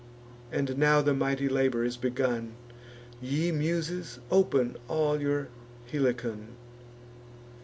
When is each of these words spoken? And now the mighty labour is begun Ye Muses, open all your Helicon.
And 0.51 0.79
now 0.79 1.01
the 1.03 1.13
mighty 1.13 1.47
labour 1.47 1.83
is 1.83 1.95
begun 1.95 2.53
Ye 3.21 3.51
Muses, 3.51 4.17
open 4.31 4.77
all 4.87 5.21
your 5.21 5.49
Helicon. 5.91 6.55